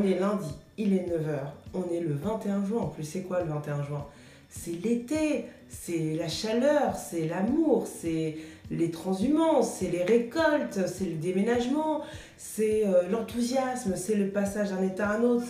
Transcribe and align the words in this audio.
On 0.00 0.06
est 0.06 0.18
lundi, 0.18 0.48
il 0.78 0.94
est 0.94 1.06
9h, 1.08 1.40
on 1.74 1.92
est 1.92 2.00
le 2.00 2.14
21 2.14 2.64
juin. 2.64 2.80
En 2.82 2.86
plus, 2.86 3.04
c'est 3.04 3.22
quoi 3.22 3.42
le 3.42 3.50
21 3.50 3.82
juin? 3.82 4.06
C'est 4.48 4.82
l'été, 4.82 5.44
c'est 5.68 6.14
la 6.14 6.28
chaleur, 6.28 6.96
c'est 6.96 7.28
l'amour, 7.28 7.86
c'est 7.86 8.36
les 8.70 8.90
transhumances, 8.90 9.74
c'est 9.74 9.90
les 9.90 10.04
récoltes, 10.04 10.80
c'est 10.86 11.04
le 11.04 11.16
déménagement, 11.16 12.00
c'est 12.38 12.86
euh, 12.86 13.08
l'enthousiasme, 13.10 13.94
c'est 13.94 14.14
le 14.14 14.28
passage 14.28 14.70
d'un 14.70 14.82
état 14.82 15.10
à 15.10 15.18
un 15.18 15.22
autre, 15.22 15.44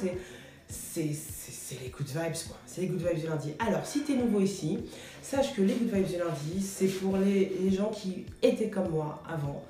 c'est 0.69 1.05
les 1.05 1.89
good 1.91 2.09
vibes 2.09 2.49
quoi. 2.49 2.57
C'est 2.67 2.81
les 2.81 2.87
good 2.89 3.07
vibes 3.07 3.21
du 3.21 3.27
lundi. 3.27 3.53
Alors, 3.61 3.87
si 3.87 4.03
tu 4.03 4.15
es 4.15 4.17
nouveau 4.17 4.41
ici, 4.41 4.79
sache 5.23 5.55
que 5.55 5.63
les 5.63 5.75
good 5.75 5.95
vibes 5.95 6.07
du 6.07 6.19
lundi, 6.19 6.61
c'est 6.61 6.89
pour 6.89 7.17
les 7.19 7.71
gens 7.71 7.91
qui 7.91 8.27
étaient 8.43 8.69
comme 8.69 8.89
moi 8.91 9.23
avant, 9.29 9.63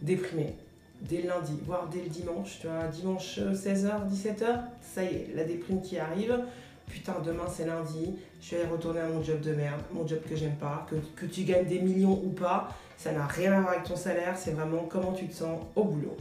déprimés, 0.00 0.54
dès 1.02 1.22
le 1.22 1.28
lundi, 1.28 1.52
voire 1.64 1.88
dès 1.92 2.02
le 2.02 2.08
dimanche, 2.08 2.58
tu 2.60 2.66
vois, 2.66 2.86
dimanche 2.88 3.38
16h, 3.38 3.86
euh, 3.86 4.10
17h, 4.10 4.60
ça 4.82 5.02
y 5.02 5.06
est, 5.06 5.30
la 5.34 5.44
déprime 5.44 5.80
qui 5.80 5.98
arrive. 5.98 6.38
Putain, 6.88 7.16
demain 7.24 7.44
c'est 7.50 7.66
lundi, 7.66 8.14
je 8.40 8.56
vais 8.56 8.64
retourner 8.64 9.00
à 9.00 9.08
mon 9.08 9.22
job 9.22 9.40
de 9.40 9.52
merde, 9.52 9.80
mon 9.92 10.06
job 10.06 10.20
que 10.28 10.34
j'aime 10.34 10.56
pas, 10.56 10.86
que, 10.88 10.96
que 11.20 11.26
tu 11.26 11.42
gagnes 11.42 11.66
des 11.66 11.80
millions 11.80 12.18
ou 12.24 12.30
pas, 12.30 12.70
ça 12.96 13.12
n'a 13.12 13.26
rien 13.26 13.52
à 13.52 13.60
voir 13.60 13.72
avec 13.74 13.84
ton 13.84 13.96
salaire, 13.96 14.34
c'est 14.38 14.52
vraiment 14.52 14.86
comment 14.88 15.12
tu 15.12 15.26
te 15.26 15.34
sens 15.34 15.60
au 15.76 15.84
boulot. 15.84 16.16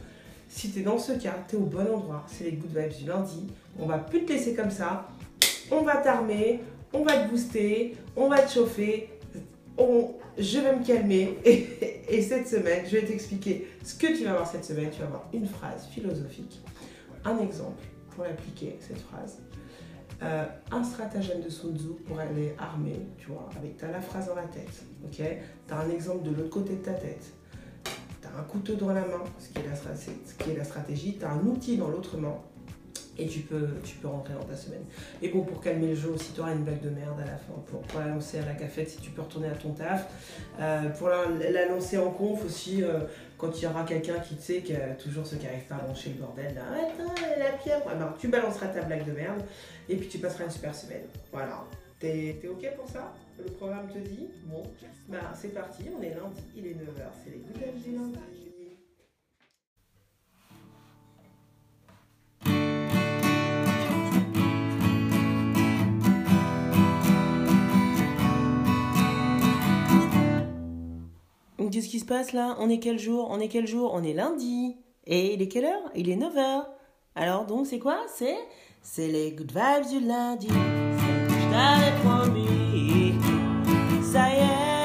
Si 0.50 0.72
tu 0.72 0.80
es 0.80 0.84
dans 0.84 0.98
ce 0.98 1.14
cas, 1.14 1.36
tu 1.48 1.56
es 1.56 1.60
au 1.60 1.64
bon 1.64 1.82
endroit, 1.82 2.26
c'est 2.28 2.44
les 2.44 2.52
good 2.52 2.76
vibes 2.76 2.98
du 2.98 3.06
lundi, 3.06 3.48
on 3.80 3.86
va 3.86 3.98
plus 3.98 4.26
te 4.26 4.34
laisser 4.34 4.56
comme 4.56 4.72
ça, 4.72 5.08
on 5.72 5.84
va 5.84 5.98
t'armer, 5.98 6.60
on 6.92 7.04
va 7.04 7.18
te 7.18 7.30
booster, 7.30 7.96
on 8.18 8.28
va 8.28 8.40
te 8.40 8.52
chauffer, 8.52 9.10
je 10.38 10.60
vais 10.60 10.76
me 10.76 10.86
calmer. 10.86 11.38
Et, 12.10 12.22
cette 12.22 12.48
semaine, 12.48 12.86
je 12.86 12.98
vais 12.98 13.06
t'expliquer 13.06 13.68
ce 13.84 13.96
que 13.96 14.08
tu 14.18 14.24
vas 14.24 14.34
voir 14.34 14.48
cette 14.48 14.66
semaine. 14.66 14.90
Tu 14.92 15.00
vas 15.00 15.08
avoir 15.08 15.28
une 15.34 15.46
phrase 15.46 15.88
philosophique, 15.88 16.62
un 17.26 17.38
exemple 17.40 17.84
pour 18.12 18.26
appliquer 18.26 18.78
cette 18.80 19.00
phrase, 19.00 19.40
euh, 20.24 20.46
un 20.72 20.84
stratagème 20.84 21.42
de 21.42 21.50
Sun 21.50 21.78
Tzu 21.78 22.04
pour 22.06 22.20
aller 22.20 22.56
armer, 22.58 23.08
tu 23.18 23.28
vois, 23.28 23.48
avec, 23.56 23.78
tu 23.78 23.86
as 23.86 23.92
la 23.92 24.02
phrase 24.02 24.28
dans 24.28 24.36
la 24.36 24.48
tête, 24.48 24.84
ok? 25.06 25.22
Tu 25.68 25.74
as 25.74 25.78
un 25.78 25.90
exemple 25.90 26.24
de 26.24 26.36
l'autre 26.36 26.50
côté 26.50 26.74
de 26.74 26.82
ta 26.82 26.94
tête, 26.94 27.26
tu 27.84 28.28
as 28.28 28.40
un 28.40 28.44
couteau 28.44 28.74
dans 28.74 28.94
la 28.94 29.02
main, 29.02 29.24
ce 29.38 29.50
qui 29.50 29.60
est 29.60 29.70
la, 29.70 29.76
ce 29.76 30.44
qui 30.44 30.50
est 30.50 30.58
la 30.58 30.64
stratégie, 30.64 31.18
tu 31.20 31.26
as 31.26 31.32
un 31.32 31.46
outil 31.46 31.78
dans 31.78 31.90
l'autre 31.90 32.18
main, 32.18 32.36
et 33.20 33.28
tu 33.28 33.40
peux, 33.40 33.68
tu 33.84 33.96
peux 33.96 34.08
rentrer 34.08 34.34
dans 34.34 34.44
ta 34.44 34.56
semaine. 34.56 34.84
Et 35.22 35.30
bon, 35.30 35.42
pour 35.42 35.62
calmer 35.62 35.88
le 35.88 35.96
jeu 35.96 36.10
aussi, 36.10 36.32
tu 36.34 36.42
auras 36.42 36.54
une 36.54 36.64
blague 36.64 36.82
de 36.82 36.90
merde 36.90 37.20
à 37.20 37.26
la 37.26 37.38
fin. 37.38 37.54
Pour, 37.66 38.00
la 38.00 38.08
lancer 38.08 38.40
à 38.40 38.46
la 38.46 38.54
cafette, 38.54 38.90
si 38.90 38.98
tu 38.98 39.10
peux 39.12 39.22
retourner 39.22 39.48
à 39.48 39.56
ton 39.56 39.72
taf. 39.72 40.08
Euh, 40.60 40.90
pour 40.90 41.10
la, 41.10 41.66
lancer 41.68 41.98
en 41.98 42.12
conf 42.12 42.46
aussi, 42.46 42.84
euh, 42.84 43.00
quand 43.38 43.58
il 43.58 43.64
y 43.64 43.68
aura 43.68 43.84
quelqu'un 43.84 44.20
qui, 44.20 44.36
te 44.36 44.42
sait, 44.42 44.62
qui 44.62 44.76
a 44.76 44.90
toujours 44.96 45.26
ceux 45.26 45.38
qui 45.38 45.46
n'arrivent 45.46 45.68
pas 45.68 45.76
à 45.76 45.80
brancher 45.80 46.10
le 46.10 46.22
bordel, 46.22 46.54
là, 46.56 46.64
attends, 46.74 47.14
la 47.38 47.52
pierre. 47.58 47.82
ben, 47.86 48.14
tu 48.20 48.28
balanceras 48.28 48.68
ta 48.68 48.82
blague 48.82 49.06
de 49.06 49.12
merde 49.12 49.42
et 49.90 49.96
puis 49.96 50.08
tu 50.08 50.20
passeras 50.20 50.46
une 50.46 50.52
super 50.52 50.76
semaine. 50.76 51.04
Voilà. 51.32 51.64
T'es 52.00 52.40
ok 52.48 52.76
pour 52.76 52.88
ça? 52.88 53.14
Le 53.40 53.46
programme 53.52 53.88
te 53.88 53.98
dit? 53.98 54.30
Bon, 54.46 54.64
bah, 55.08 55.34
c'est 55.36 55.54
parti, 55.54 55.86
on 55.98 56.02
est 56.02 56.10
lundi, 56.10 56.42
il 56.56 56.68
est 56.68 56.72
9h, 56.72 57.04
c'est 57.24 57.32
les 57.32 57.38
goûts 57.38 57.80
du 57.80 57.92
lundi. 57.96 58.47
Qu'est-ce 71.58 71.90
qui 71.90 72.00
se 72.00 72.06
passe 72.06 72.34
là? 72.34 72.56
On 72.60 72.70
est 72.70 72.80
quel 72.80 73.00
jour? 73.00 73.28
On 73.32 73.40
est 73.40 73.48
quel 73.48 73.68
jour? 73.68 73.92
On 73.94 74.04
est 74.04 74.14
lundi. 74.14 74.78
Et 75.06 75.34
il 75.34 75.42
est 75.42 75.48
quelle 75.48 75.66
heure? 75.66 75.92
Il 75.96 76.10
est 76.10 76.16
9h. 76.16 76.66
Alors 77.16 77.46
donc 77.46 77.66
c'est 77.66 77.80
quoi? 77.80 77.98
C'est 78.16 78.38
c'est 78.82 79.08
les 79.08 79.32
good 79.32 79.52
vibes 79.52 79.90
du 79.90 80.06
lundi. 80.06 80.48
Je 80.50 81.52
t'avais 81.52 81.94
promis. 82.04 83.14
Ça 84.04 84.30
y 84.30 84.34
est, 84.34 84.77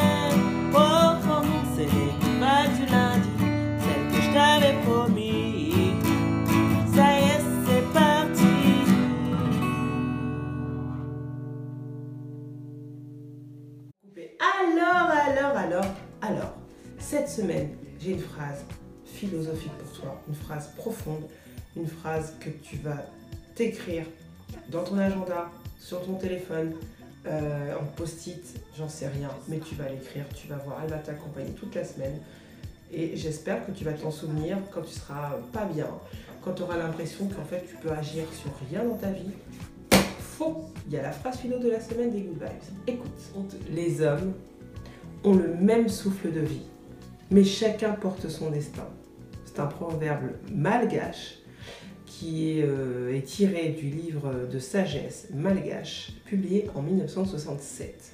semaine, 17.32 17.70
j'ai 17.98 18.12
une 18.12 18.20
phrase 18.20 18.64
philosophique 19.06 19.72
pour 19.78 20.00
toi, 20.00 20.22
une 20.28 20.34
phrase 20.34 20.68
profonde, 20.76 21.24
une 21.76 21.86
phrase 21.86 22.34
que 22.40 22.50
tu 22.50 22.76
vas 22.76 23.06
t'écrire 23.54 24.04
dans 24.68 24.84
ton 24.84 24.98
agenda, 24.98 25.50
sur 25.78 26.04
ton 26.04 26.14
téléphone, 26.14 26.74
euh, 27.26 27.74
en 27.80 27.84
post-it, 27.96 28.44
j'en 28.76 28.88
sais 28.88 29.08
rien, 29.08 29.30
mais 29.48 29.58
tu 29.60 29.74
vas 29.76 29.88
l'écrire, 29.88 30.26
tu 30.34 30.46
vas 30.46 30.56
voir, 30.56 30.80
elle 30.84 30.90
va 30.90 30.98
t'accompagner 30.98 31.52
toute 31.52 31.74
la 31.74 31.84
semaine. 31.84 32.18
Et 32.92 33.16
j'espère 33.16 33.64
que 33.64 33.72
tu 33.72 33.84
vas 33.84 33.94
t'en 33.94 34.10
souvenir 34.10 34.58
quand 34.70 34.82
tu 34.82 34.92
seras 34.92 35.38
pas 35.52 35.64
bien, 35.64 35.88
quand 36.42 36.52
tu 36.52 36.62
auras 36.62 36.76
l'impression 36.76 37.28
qu'en 37.28 37.44
fait 37.44 37.64
tu 37.66 37.76
peux 37.76 37.92
agir 37.92 38.24
sur 38.34 38.50
rien 38.68 38.84
dans 38.84 38.96
ta 38.96 39.10
vie. 39.10 39.30
Faux 40.20 40.66
Il 40.86 40.92
y 40.92 40.98
a 40.98 41.02
la 41.02 41.12
phrase 41.12 41.38
philo 41.38 41.58
de 41.58 41.70
la 41.70 41.80
semaine 41.80 42.10
des 42.10 42.20
Good 42.20 42.42
Vibes. 42.42 42.76
Écoute, 42.86 43.56
les 43.70 44.02
hommes 44.02 44.34
ont 45.24 45.34
le 45.34 45.54
même 45.54 45.88
souffle 45.88 46.30
de 46.30 46.40
vie 46.40 46.66
mais 47.32 47.44
chacun 47.44 47.92
porte 47.92 48.28
son 48.28 48.50
destin. 48.50 48.86
C'est 49.44 49.58
un 49.58 49.66
proverbe 49.66 50.30
malgache 50.52 51.38
qui 52.06 52.60
euh, 52.62 53.16
est, 53.16 53.22
tiré 53.22 53.70
du 53.70 53.88
livre 53.88 54.46
de 54.50 54.58
sagesse 54.58 55.28
malgache 55.32 56.12
publié 56.26 56.70
en 56.74 56.82
1967. 56.82 58.12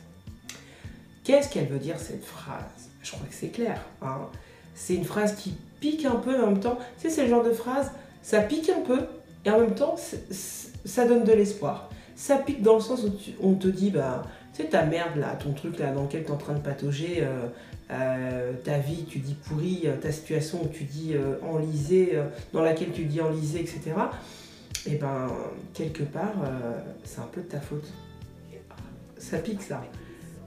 Qu'est-ce 1.25 1.51
qu'elle 1.51 1.67
veut 1.67 1.79
dire 1.79 1.99
cette 1.99 2.25
phrase? 2.25 2.91
Je 3.03 3.11
crois 3.11 3.27
que 3.27 3.35
c'est 3.35 3.49
clair. 3.49 3.85
Hein. 4.03 4.29
c'est 4.75 4.95
une 4.95 5.05
phrase 5.05 5.35
qui 5.37 5.55
pique 5.81 6.05
un 6.05 6.17
peu, 6.17 6.41
en 6.41 6.47
même 6.47 6.61
temps, 6.61 6.79
tu 6.97 7.09
sais, 7.09 7.15
c'est 7.15 7.25
le 7.25 7.29
genre 7.29 7.45
de 7.45 7.53
phrase, 7.53 7.91
ça 8.23 8.41
pique 8.41 8.71
un 8.71 8.81
peu, 8.81 9.01
et 9.45 9.51
en 9.51 9.61
même 9.61 9.75
temps, 9.75 9.97
ça 10.85 11.07
donne 11.07 11.25
de 11.25 11.33
l'espoir. 11.33 11.91
Ça 12.17 12.37
pique 12.37 12.63
dans 12.63 12.75
le 12.75 12.81
sens 12.81 13.05
où 13.05 13.11
on 13.41 13.55
te 13.55 13.69
dit, 13.69 13.91
bah, 13.91 14.23
tu 14.55 14.63
sais, 14.63 14.69
ta 14.69 14.85
merde 14.85 15.17
là, 15.17 15.37
ton 15.37 15.53
truc 15.53 15.79
là 15.79 15.93
dans 15.93 16.05
lequel 16.05 16.25
tu 16.25 16.29
es 16.29 16.33
en 16.33 16.37
train 16.37 16.55
de 16.55 16.61
patauger, 16.61 17.19
euh, 17.23 17.47
euh, 17.91 18.53
ta 18.65 18.79
vie, 18.79 19.05
tu 19.05 19.19
dis 19.19 19.35
pourrie, 19.35 19.83
euh, 19.87 19.97
ta 19.97 20.13
situation, 20.13 20.67
tu 20.73 20.85
dis 20.85 21.15
enlisée, 21.43 22.19
dans 22.53 22.63
laquelle 22.63 22.93
tu 22.93 23.05
dis 23.05 23.21
enlisée, 23.21 23.61
etc. 23.61 23.81
Et 24.87 24.97
ben, 24.97 25.29
quelque 25.75 26.03
part, 26.03 26.37
c'est 27.05 27.21
un 27.21 27.29
peu 27.33 27.41
de 27.41 27.49
ta 27.49 27.61
faute. 27.61 27.93
Ça 29.19 29.39
pique 29.39 29.63
ça. 29.63 29.83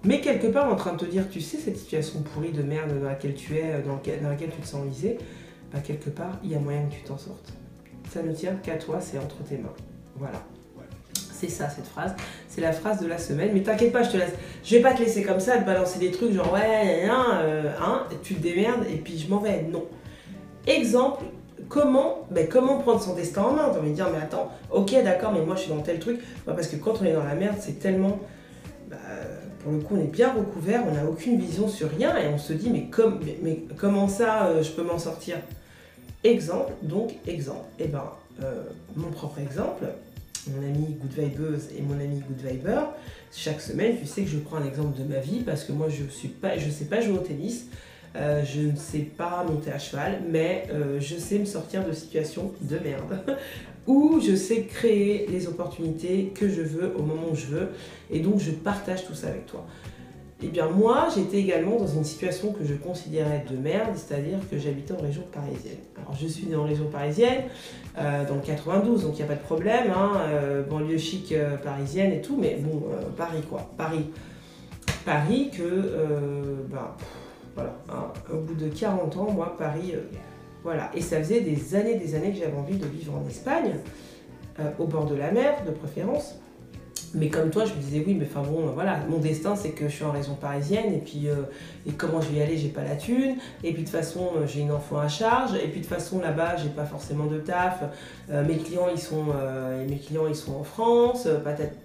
Mais 0.03 0.21
quelque 0.21 0.47
part, 0.47 0.71
en 0.71 0.75
train 0.75 0.93
de 0.93 0.97
te 0.97 1.05
dire, 1.05 1.29
tu 1.29 1.41
sais, 1.41 1.57
cette 1.57 1.77
situation 1.77 2.21
pourrie 2.21 2.51
de 2.51 2.63
merde 2.63 2.99
dans 2.99 3.07
laquelle 3.07 3.35
tu 3.35 3.55
es, 3.55 3.81
dans, 3.83 3.99
laquelle, 4.29 4.49
tu 4.49 4.61
te 4.61 4.67
sens 4.67 4.81
enlisé, 4.81 5.17
bah, 5.71 5.79
quelque 5.79 6.09
part, 6.09 6.39
il 6.43 6.51
y 6.51 6.55
a 6.55 6.59
moyen 6.59 6.87
que 6.87 6.95
tu 6.95 7.01
t'en 7.01 7.17
sortes. 7.17 7.53
Ça 8.09 8.23
ne 8.23 8.33
tient 8.33 8.55
qu'à 8.55 8.77
toi, 8.77 8.99
c'est 8.99 9.19
entre 9.19 9.43
tes 9.43 9.57
mains. 9.57 9.73
Voilà. 10.15 10.43
C'est 11.41 11.49
ça 11.49 11.69
cette 11.69 11.87
phrase. 11.87 12.13
C'est 12.47 12.61
la 12.61 12.71
phrase 12.71 13.01
de 13.01 13.07
la 13.07 13.17
semaine. 13.17 13.49
Mais 13.51 13.63
t'inquiète 13.63 13.91
pas, 13.91 14.03
je 14.03 14.11
te 14.11 14.17
laisse. 14.17 14.33
Je 14.63 14.75
vais 14.75 14.81
pas 14.83 14.93
te 14.93 15.01
laisser 15.01 15.23
comme 15.23 15.39
ça, 15.39 15.57
te 15.57 15.65
balancer 15.65 15.97
des 15.97 16.11
trucs 16.11 16.33
genre 16.33 16.53
ouais, 16.53 17.09
hein, 17.09 17.41
hein, 17.81 18.03
tu 18.21 18.35
te 18.35 18.43
démerdes 18.43 18.85
et 18.87 18.97
puis 18.97 19.17
je 19.17 19.27
m'en 19.27 19.39
vais. 19.39 19.63
Non. 19.63 19.85
Exemple, 20.67 21.23
comment, 21.67 22.27
ben, 22.29 22.47
comment 22.47 22.77
prendre 22.77 23.01
son 23.01 23.15
destin 23.15 23.41
en 23.41 23.53
main? 23.53 23.69
T'as 23.73 23.79
envie 23.79 23.89
de 23.89 23.95
dire, 23.95 24.09
mais 24.13 24.21
attends, 24.21 24.51
ok, 24.69 24.91
d'accord, 25.03 25.31
mais 25.33 25.43
moi 25.43 25.55
je 25.55 25.61
suis 25.61 25.71
dans 25.71 25.81
tel 25.81 25.97
truc. 25.97 26.19
Bah, 26.45 26.53
parce 26.53 26.67
que 26.67 26.75
quand 26.75 27.01
on 27.01 27.05
est 27.05 27.13
dans 27.13 27.23
la 27.23 27.33
merde, 27.33 27.55
c'est 27.59 27.79
tellement. 27.79 28.19
Bah, 28.87 28.97
pour 29.63 29.71
le 29.71 29.79
coup, 29.79 29.95
on 29.95 29.99
est 29.99 30.11
bien 30.11 30.31
recouvert, 30.31 30.83
on 30.87 30.93
n'a 30.93 31.05
aucune 31.05 31.39
vision 31.39 31.67
sur 31.67 31.89
rien 31.89 32.15
et 32.17 32.27
on 32.27 32.37
se 32.37 32.53
dit, 32.53 32.69
mais, 32.69 32.87
comment 33.77 34.07
ça, 34.07 34.45
euh, 34.45 34.61
je 34.61 34.71
peux 34.71 34.83
m'en 34.83 34.99
sortir? 34.99 35.37
Exemple, 36.23 36.73
donc 36.83 37.15
exemple. 37.25 37.65
Et 37.79 37.85
eh 37.85 37.87
ben, 37.87 38.03
euh, 38.43 38.63
mon 38.95 39.09
propre 39.09 39.39
exemple, 39.39 39.85
mon 40.47 40.63
ami 40.67 40.97
Good 40.99 41.13
Vibeuse 41.13 41.69
et 41.77 41.81
mon 41.81 41.95
ami 41.95 42.21
Good 42.27 42.41
Viber, 42.45 42.81
chaque 43.33 43.61
semaine, 43.61 43.97
tu 43.99 44.05
sais 44.05 44.23
que 44.23 44.29
je 44.29 44.37
prends 44.37 44.57
un 44.57 44.65
exemple 44.65 44.97
de 44.99 45.03
ma 45.03 45.19
vie 45.19 45.41
parce 45.41 45.63
que 45.63 45.71
moi, 45.71 45.87
je 45.89 46.03
suis 46.11 46.29
pas, 46.29 46.57
je 46.57 46.69
sais 46.69 46.85
pas 46.85 47.01
jouer 47.01 47.17
au 47.17 47.21
tennis, 47.21 47.67
euh, 48.15 48.43
je 48.43 48.61
ne 48.61 48.75
sais 48.75 48.99
pas 48.99 49.43
monter 49.43 49.71
à 49.71 49.79
cheval, 49.79 50.21
mais 50.29 50.67
euh, 50.71 50.99
je 50.99 51.15
sais 51.15 51.39
me 51.39 51.45
sortir 51.45 51.85
de 51.85 51.93
situations 51.93 52.51
de 52.61 52.77
merde 52.79 53.23
où 53.87 54.19
je 54.21 54.35
sais 54.35 54.63
créer 54.63 55.27
les 55.27 55.47
opportunités 55.47 56.31
que 56.35 56.49
je 56.49 56.61
veux 56.61 56.93
au 56.97 57.03
moment 57.03 57.29
où 57.31 57.35
je 57.35 57.47
veux 57.47 57.69
et 58.09 58.19
donc 58.19 58.39
je 58.39 58.51
partage 58.51 59.05
tout 59.05 59.15
ça 59.15 59.27
avec 59.27 59.45
toi. 59.45 59.65
Eh 60.43 60.47
bien 60.47 60.67
moi, 60.67 61.07
j'étais 61.13 61.37
également 61.37 61.77
dans 61.77 61.87
une 61.87 62.03
situation 62.03 62.51
que 62.51 62.63
je 62.65 62.73
considérais 62.73 63.45
de 63.47 63.55
merde, 63.55 63.91
c'est-à-dire 63.95 64.39
que 64.49 64.57
j'habitais 64.57 64.93
en 64.93 65.01
région 65.01 65.21
parisienne. 65.31 65.77
Alors 65.97 66.15
je 66.19 66.25
suis 66.25 66.47
née 66.47 66.55
en 66.55 66.63
région 66.63 66.85
parisienne, 66.85 67.43
euh, 67.99 68.25
dans 68.27 68.35
le 68.35 68.41
92, 68.41 69.03
donc 69.03 69.13
il 69.13 69.17
n'y 69.17 69.23
a 69.23 69.27
pas 69.27 69.35
de 69.35 69.43
problème, 69.43 69.91
hein, 69.95 70.13
euh, 70.29 70.63
banlieue 70.63 70.97
chic 70.97 71.31
euh, 71.31 71.57
parisienne 71.57 72.11
et 72.11 72.21
tout, 72.21 72.37
mais 72.39 72.57
bon, 72.59 72.83
Paris 73.15 73.41
quoi, 73.47 73.69
Paris. 73.77 74.07
Paris 75.05 75.51
que, 75.55 75.63
ben, 76.69 76.91
voilà, 77.55 77.75
hein, 77.89 78.07
au 78.31 78.37
bout 78.37 78.55
de 78.55 78.67
40 78.67 79.17
ans, 79.17 79.31
moi, 79.31 79.55
Paris, 79.57 79.95
voilà. 80.63 80.91
Et 80.93 81.01
ça 81.01 81.17
faisait 81.17 81.41
des 81.41 81.75
années, 81.75 81.95
des 81.95 82.13
années 82.13 82.31
que 82.31 82.37
j'avais 82.37 82.57
envie 82.57 82.77
de 82.77 82.85
vivre 82.85 83.13
en 83.15 83.27
Espagne. 83.27 83.75
au 84.77 84.85
bord 84.85 85.05
de 85.05 85.15
la 85.15 85.31
mer 85.31 85.63
de 85.65 85.71
préférence. 85.71 86.35
Mais 87.13 87.27
comme 87.27 87.49
toi, 87.49 87.65
je 87.65 87.73
me 87.73 87.79
disais 87.79 88.03
oui, 88.05 88.13
mais 88.13 88.25
enfin 88.25 88.41
bon, 88.41 88.67
voilà, 88.67 88.99
mon 89.09 89.17
destin 89.17 89.55
c'est 89.55 89.71
que 89.71 89.89
je 89.89 89.95
suis 89.95 90.05
en 90.05 90.11
région 90.11 90.35
parisienne 90.35 90.93
et 90.93 90.99
puis 90.99 91.27
euh, 91.27 91.43
et 91.85 91.91
comment 91.91 92.21
je 92.21 92.29
vais 92.29 92.37
y 92.37 92.41
aller, 92.41 92.57
j'ai 92.57 92.69
pas 92.69 92.83
la 92.83 92.95
thune. 92.95 93.35
Et 93.63 93.73
puis 93.73 93.83
de 93.83 93.87
toute 93.87 93.89
façon, 93.89 94.29
euh, 94.37 94.47
j'ai 94.47 94.61
une 94.61 94.71
enfant 94.71 94.99
à 94.99 95.09
charge. 95.09 95.55
Et 95.55 95.67
puis 95.67 95.81
de 95.81 95.85
toute 95.85 95.93
façon, 95.93 96.19
là-bas, 96.19 96.55
j'ai 96.57 96.69
pas 96.69 96.85
forcément 96.85 97.25
de 97.25 97.39
taf. 97.39 97.83
Euh, 98.29 98.45
mes 98.45 98.57
clients, 98.57 98.87
ils 98.93 99.01
sont, 99.01 99.25
mes 99.87 99.97
clients, 99.97 100.27
ils 100.27 100.35
sont 100.35 100.53
en 100.53 100.63
France. 100.63 101.23
peut-être, 101.23 101.75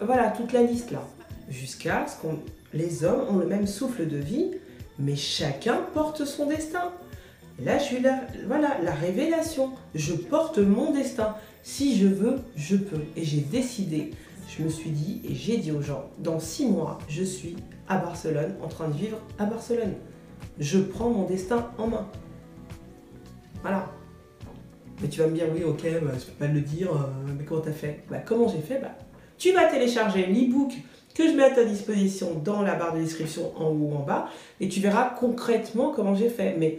voilà, 0.00 0.28
toute 0.28 0.52
la 0.52 0.62
liste 0.62 0.92
là. 0.92 1.02
Jusqu'à 1.48 2.06
ce 2.06 2.20
qu'on, 2.20 2.38
les 2.72 3.04
hommes 3.04 3.26
ont 3.30 3.38
le 3.38 3.46
même 3.46 3.66
souffle 3.66 4.06
de 4.06 4.16
vie, 4.16 4.52
mais 4.98 5.16
chacun 5.16 5.80
porte 5.92 6.24
son 6.24 6.46
destin. 6.46 6.92
Et 7.60 7.64
là, 7.64 7.78
je 7.78 7.84
suis 7.84 8.00
là, 8.00 8.20
voilà, 8.46 8.76
la 8.82 8.92
révélation. 8.92 9.72
Je 9.94 10.14
porte 10.14 10.58
mon 10.58 10.92
destin. 10.92 11.34
Si 11.62 11.98
je 11.98 12.06
veux, 12.06 12.38
je 12.54 12.76
peux. 12.76 13.00
Et 13.16 13.24
j'ai 13.24 13.40
décidé 13.40 14.12
je 14.48 14.62
me 14.62 14.68
suis 14.68 14.90
dit 14.90 15.20
et 15.28 15.34
j'ai 15.34 15.56
dit 15.58 15.72
aux 15.72 15.82
gens, 15.82 16.04
dans 16.18 16.38
six 16.38 16.66
mois, 16.66 16.98
je 17.08 17.22
suis 17.22 17.56
à 17.88 17.98
Barcelone, 17.98 18.54
en 18.62 18.68
train 18.68 18.88
de 18.88 18.94
vivre 18.94 19.18
à 19.38 19.46
Barcelone. 19.46 19.94
Je 20.58 20.78
prends 20.78 21.10
mon 21.10 21.24
destin 21.24 21.70
en 21.78 21.88
main. 21.88 22.08
Voilà. 23.62 23.90
Mais 25.02 25.08
tu 25.08 25.20
vas 25.20 25.26
me 25.26 25.34
dire, 25.34 25.46
oui, 25.54 25.62
ok, 25.64 25.82
bah, 26.02 26.12
je 26.18 26.24
peux 26.24 26.32
pas 26.38 26.46
le 26.46 26.60
dire, 26.60 26.90
euh, 26.90 27.32
mais 27.36 27.44
comment 27.44 27.60
t'as 27.60 27.72
fait? 27.72 28.00
Bah, 28.10 28.18
Comment 28.24 28.48
j'ai 28.48 28.60
fait? 28.60 28.78
Bah, 28.80 28.96
Tu 29.38 29.52
vas 29.52 29.66
télécharger 29.66 30.26
l'e-book 30.26 30.72
que 31.14 31.26
je 31.28 31.32
mets 31.32 31.44
à 31.44 31.50
ta 31.50 31.64
disposition 31.64 32.34
dans 32.44 32.62
la 32.62 32.74
barre 32.74 32.94
de 32.94 33.00
description 33.00 33.52
en 33.58 33.68
haut 33.68 33.90
ou 33.90 33.94
en 33.96 34.02
bas, 34.02 34.28
et 34.60 34.68
tu 34.68 34.80
verras 34.80 35.10
concrètement 35.18 35.90
comment 35.90 36.14
j'ai 36.14 36.28
fait. 36.28 36.56
Mais 36.58 36.78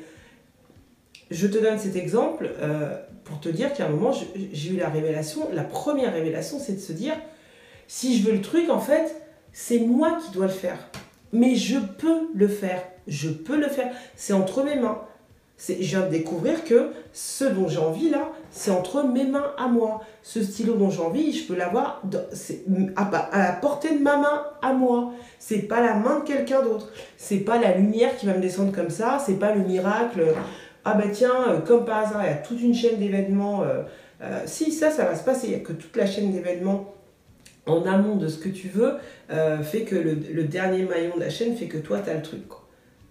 je 1.30 1.48
te 1.48 1.58
donne 1.58 1.78
cet 1.78 1.96
exemple 1.96 2.50
euh, 2.60 2.98
pour 3.24 3.40
te 3.40 3.50
dire 3.50 3.74
qu'à 3.74 3.88
un 3.88 3.90
moment, 3.90 4.12
j'ai 4.54 4.72
eu 4.72 4.78
la 4.78 4.90
révélation. 4.90 5.50
La 5.54 5.64
première 5.64 6.14
révélation, 6.14 6.58
c'est 6.60 6.74
de 6.74 6.80
se 6.80 6.94
dire, 6.94 7.14
si 7.88 8.18
je 8.18 8.28
veux 8.28 8.34
le 8.34 8.42
truc, 8.42 8.69
en 8.69 8.80
fait, 8.80 9.16
c'est 9.54 9.80
moi 9.80 10.18
qui 10.24 10.31
dois 10.31 10.48
le 10.48 10.51
faire. 10.51 10.78
Mais 11.34 11.56
je 11.56 11.78
peux 11.80 12.28
le 12.34 12.48
faire. 12.48 12.84
Je 13.07 13.30
peux 13.30 13.57
le 13.57 13.68
faire. 13.68 13.92
C'est 14.16 14.34
entre 14.34 14.63
mes 14.63 14.75
mains. 14.75 15.01
Je 15.68 15.74
viens 15.74 16.01
de 16.01 16.10
découvrir 16.10 16.63
que 16.63 16.92
ce 17.13 17.44
dont 17.44 17.68
j'ai 17.68 17.80
envie 17.80 18.10
là, 18.10 18.30
c'est 18.51 18.69
entre 18.69 19.04
mes 19.04 19.25
mains 19.25 19.54
à 19.57 19.68
moi. 19.68 20.01
Ce 20.22 20.44
stylo 20.44 20.75
dont 20.75 20.92
j'ai 20.92 21.01
envie, 21.01 21.34
je 21.34 21.48
peux 21.48 21.56
l'avoir 21.56 22.04
à, 22.95 23.38
la 23.39 23.54
portée 23.54 23.98
de 23.98 24.04
ma 24.04 24.18
main 24.18 24.44
à 24.62 24.74
moi. 24.74 25.13
C'est 25.40 25.63
pas 25.63 25.81
la 25.81 25.95
main 25.95 26.19
de 26.19 26.25
quelqu'un 26.25 26.62
d'autre. 26.62 26.92
C'est 27.18 27.40
pas 27.40 27.57
la 27.57 27.75
lumière 27.75 28.16
qui 28.18 28.28
va 28.28 28.33
me 28.33 28.42
descendre 28.42 28.72
comme 28.72 28.92
ça. 28.92 29.19
C'est 29.25 29.40
pas 29.40 29.56
le 29.56 29.62
miracle. 29.62 30.22
Ah 30.86 30.94
bah 30.94 31.10
tiens, 31.12 31.50
euh, 31.50 31.60
comme 31.60 31.86
par 31.86 32.06
hasard, 32.06 32.22
il 32.24 32.30
y 32.30 32.33
a 32.33 32.36
toute 32.38 32.62
une 32.62 32.75
chaîne 32.75 32.98
d'événements. 32.98 33.63
Euh, 33.63 33.81
euh, 34.22 34.42
si 34.45 34.72
ça, 34.72 34.92
ça 34.92 35.06
va 35.06 35.16
se 35.16 35.24
passer. 35.24 35.48
Il 35.48 35.50
n'y 35.50 35.56
a 35.56 35.60
que 35.60 35.74
toute 35.74 35.95
la 35.95 36.06
chaîne 36.06 36.31
d'événements 36.31 36.94
en 37.68 37.86
amont 37.86 38.16
de 38.16 38.28
ce 38.28 38.38
que 38.38 38.50
tu 38.50 38.69
veux 38.69 38.96
euh, 39.30 39.62
fait 39.62 39.81
que 39.81 39.96
le, 39.96 40.44
dernier 40.44 40.84
maillon 40.84 41.16
de 41.16 41.19
la 41.19 41.30
chaîne 41.30 41.56
fait 41.56 41.68
que 41.68 41.78
toi, 41.78 42.00
tu 42.00 42.10
as 42.10 42.16
le 42.16 42.22
truc. 42.22 42.44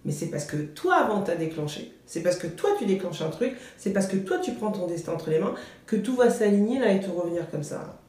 Mais 0.03 0.11
c'est 0.11 0.27
parce 0.27 0.45
que 0.45 0.57
toi, 0.57 0.95
avant, 0.95 1.21
tu 1.21 1.31
as 1.31 1.35
déclenché. 1.35 1.91
C'est 2.05 2.21
parce 2.21 2.37
que 2.37 2.47
toi, 2.47 2.71
tu 2.77 2.85
déclenches 2.85 3.21
un 3.21 3.29
truc. 3.29 3.53
C'est 3.77 3.91
parce 3.91 4.07
que 4.07 4.17
toi, 4.17 4.39
tu 4.39 4.53
prends 4.53 4.71
ton 4.71 4.87
destin 4.87 5.13
entre 5.13 5.29
les 5.29 5.39
mains 5.39 5.53
que 5.85 5.95
tout 5.95 6.15
va 6.15 6.29
s'aligner 6.29 6.79
là 6.79 6.91
et 6.91 6.99
te 6.99 7.09
revenir 7.09 7.49
comme 7.49 7.63
ça. 7.63 7.99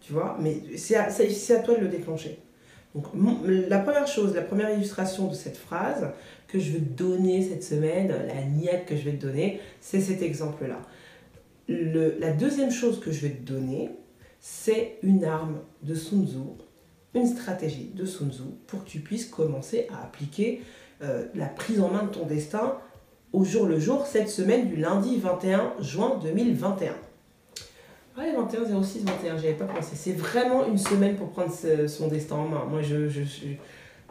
Tu 0.00 0.12
vois? 0.12 0.36
Mais 0.40 0.62
c'est 0.76 0.96
à, 0.96 1.08
toi 1.62 1.74
de 1.74 1.80
le 1.80 1.88
déclencher. 1.88 2.38
Donc, 2.94 3.06
la 3.46 3.78
première 3.78 4.06
chose, 4.06 4.34
la 4.34 4.42
première 4.42 4.70
illustration 4.70 5.28
de 5.28 5.34
cette 5.34 5.56
phrase 5.56 6.08
que 6.48 6.58
je 6.58 6.72
veux 6.72 6.80
te 6.80 7.02
donner 7.02 7.42
cette 7.42 7.62
semaine, 7.62 8.08
la 8.08 8.42
niaque 8.42 8.86
que 8.86 8.96
je 8.96 9.02
vais 9.02 9.12
te 9.12 9.26
donner, 9.26 9.60
c'est 9.80 10.00
cet 10.00 10.22
exemple-là. 10.22 10.80
la 11.68 12.32
deuxième 12.32 12.72
chose 12.72 13.00
que 13.00 13.12
je 13.12 13.20
vais 13.20 13.30
te 13.30 13.52
donner, 13.52 13.90
c'est 14.40 14.98
une 15.02 15.24
arme 15.24 15.60
de 15.82 15.94
Sun 15.94 16.26
Tzu, 16.26 16.38
une 17.14 17.26
stratégie 17.26 17.90
de 17.94 18.04
Sun 18.04 18.30
Tzu 18.32 18.42
pour 18.66 18.84
que 18.84 18.88
tu 18.88 19.00
puisses 19.00 19.26
commencer 19.26 19.86
à 19.92 20.04
appliquer 20.04 20.62
euh, 21.02 21.26
la 21.34 21.46
prise 21.46 21.80
en 21.80 21.88
main 21.88 22.04
de 22.04 22.08
ton 22.08 22.26
destin 22.26 22.78
au 23.32 23.44
jour 23.44 23.66
le 23.66 23.78
jour 23.78 24.06
cette 24.06 24.28
semaine 24.28 24.68
du 24.68 24.76
lundi 24.76 25.18
21 25.18 25.74
juin 25.80 26.18
2021. 26.22 26.94
Ouais, 28.18 28.34
21 28.34 28.82
06 28.82 29.04
21, 29.04 29.38
j'y 29.38 29.48
avais 29.48 29.56
pas 29.56 29.66
pensé. 29.66 29.94
C'est 29.94 30.12
vraiment 30.12 30.66
une 30.66 30.78
semaine 30.78 31.16
pour 31.16 31.30
prendre 31.30 31.52
son 31.86 32.08
destin 32.08 32.36
en 32.36 32.48
main. 32.48 32.64
Moi, 32.68 32.82
je, 32.82 33.08
je, 33.08 33.22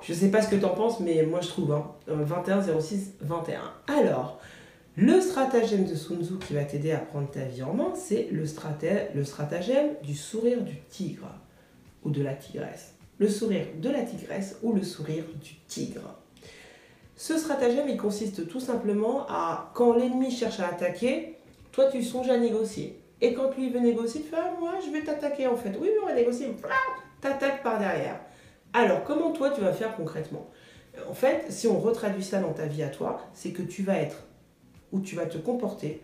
je, 0.01 0.13
sais 0.13 0.31
pas 0.31 0.41
ce 0.41 0.49
que 0.49 0.55
tu 0.55 0.65
en 0.65 0.69
penses, 0.69 0.99
mais 0.99 1.23
moi, 1.23 1.41
je 1.41 1.49
trouve. 1.49 1.73
Hein, 1.73 1.85
21 2.07 2.79
06 2.79 3.15
21. 3.21 3.59
Alors, 3.87 4.39
le 5.01 5.21
stratagème 5.21 5.85
de 5.85 5.95
Sun 5.95 6.21
Tzu 6.21 6.33
qui 6.45 6.53
va 6.53 6.65
t'aider 6.65 6.91
à 6.91 6.97
prendre 6.97 7.31
ta 7.31 7.45
vie 7.45 7.63
en 7.63 7.73
main, 7.73 7.93
c'est 7.95 8.27
le, 8.33 8.45
stratagème 8.45 9.91
du 10.03 10.13
sourire 10.13 10.61
du 10.61 10.75
tigre 10.89 11.29
ou 12.03 12.09
de 12.09 12.21
la 12.21 12.33
tigresse. 12.33 12.95
Le 13.17 13.29
sourire 13.29 13.67
de 13.77 13.89
la 13.89 14.01
tigresse 14.01 14.57
ou 14.61 14.73
le 14.73 14.83
sourire 14.83 15.23
du 15.41 15.55
tigre. 15.69 16.19
Ce 17.15 17.37
stratagème, 17.37 17.87
il 17.87 17.95
consiste 17.95 18.49
tout 18.49 18.59
simplement 18.59 19.25
à, 19.29 19.71
quand 19.73 19.93
l'ennemi 19.93 20.31
cherche 20.31 20.59
à 20.59 20.67
attaquer, 20.67 21.37
toi 21.71 21.85
tu 21.89 22.03
songes 22.03 22.29
à 22.29 22.37
négocier. 22.37 22.99
Et 23.21 23.33
quand 23.33 23.55
lui 23.55 23.69
veut 23.69 23.79
négocier, 23.79 24.21
tu 24.21 24.27
fais 24.27 24.37
Ah, 24.37 24.51
moi 24.59 24.73
je 24.85 24.91
vais 24.91 25.05
t'attaquer 25.05 25.47
en 25.47 25.55
fait. 25.55 25.77
Oui, 25.79 25.91
mais 25.93 26.03
on 26.03 26.07
va 26.07 26.13
négocier. 26.13 26.47
T'attaques 27.21 27.63
par 27.63 27.79
derrière. 27.79 28.19
Alors, 28.73 29.05
comment 29.05 29.31
toi 29.31 29.51
tu 29.51 29.61
vas 29.61 29.71
faire 29.71 29.95
concrètement? 29.95 30.49
En 31.09 31.13
fait, 31.13 31.45
si 31.47 31.67
on 31.67 31.79
retraduit 31.79 32.23
ça 32.23 32.41
dans 32.41 32.51
ta 32.51 32.65
vie 32.65 32.83
à 32.83 32.89
toi, 32.89 33.21
c'est 33.33 33.51
que 33.51 33.61
tu 33.61 33.83
vas 33.83 33.95
être 33.95 34.25
où 34.91 34.99
tu 34.99 35.15
vas 35.15 35.25
te 35.25 35.37
comporter 35.37 36.01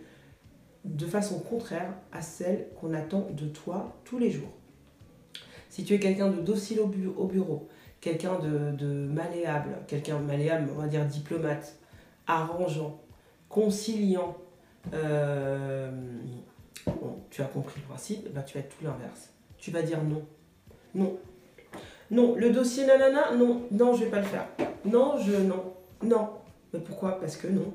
de 0.85 1.05
façon 1.05 1.39
contraire 1.39 1.93
à 2.11 2.21
celle 2.21 2.67
qu'on 2.79 2.93
attend 2.93 3.27
de 3.31 3.47
toi 3.47 3.95
tous 4.03 4.19
les 4.19 4.29
jours. 4.29 4.51
Si 5.69 5.83
tu 5.83 5.93
es 5.93 5.99
quelqu'un 5.99 6.29
de 6.29 6.41
docile 6.41 6.79
au, 6.79 6.87
bureau, 6.87 7.67
quelqu'un 7.99 8.39
de, 8.39 8.85
malléable, 9.07 9.77
quelqu'un 9.87 10.19
de 10.19 10.25
malléable, 10.25 10.69
on 10.75 10.79
va 10.79 10.87
dire 10.87 11.05
diplomate, 11.05 11.77
arrangeant, 12.27 13.01
conciliant, 13.49 14.37
euh, 14.93 15.91
tu 17.29 17.41
as 17.41 17.45
compris 17.45 17.81
le 17.81 17.87
principe, 17.87 18.31
bah, 18.33 18.43
tu 18.43 18.57
vas 18.57 18.63
être 18.63 18.77
tout 18.77 18.85
l'inverse. 18.85 19.33
Tu 19.57 19.71
vas 19.71 19.81
dire 19.81 20.03
non. 20.03 20.23
Non. 20.93 21.17
Non, 22.11 22.35
le 22.35 22.51
dossier 22.51 22.85
nanana, 22.85 23.35
non, 23.35 23.63
non, 23.71 23.95
je 23.95 24.05
vais 24.05 24.11
pas 24.11 24.19
le 24.19 24.25
faire. 24.25 24.47
Non, 24.85 25.17
je, 25.17 25.35
non, 25.35 25.73
non. 26.03 26.29
Mais 26.71 26.79
pourquoi? 26.79 27.19
Parce 27.19 27.35
que 27.35 27.47
non. 27.47 27.73